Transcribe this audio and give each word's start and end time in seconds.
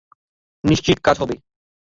নিশ্চিত 0.63 0.97
কাজ 1.03 1.15
হবে। 1.19 1.35